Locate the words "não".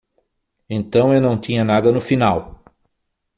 1.21-1.39